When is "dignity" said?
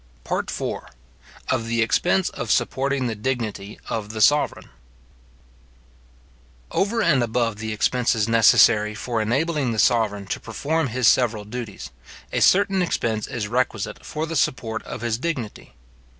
3.13-3.79, 15.19-15.75